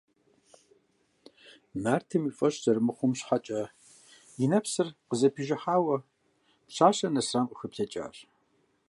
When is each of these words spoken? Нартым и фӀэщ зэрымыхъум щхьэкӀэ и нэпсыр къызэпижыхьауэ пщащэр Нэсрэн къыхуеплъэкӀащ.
Нартым 1.83 2.23
и 2.29 2.31
фӀэщ 2.37 2.55
зэрымыхъум 2.63 3.13
щхьэкӀэ 3.19 3.61
и 4.43 4.45
нэпсыр 4.51 4.87
къызэпижыхьауэ 5.09 5.97
пщащэр 6.69 7.11
Нэсрэн 7.13 7.45
къыхуеплъэкӀащ. 7.47 8.17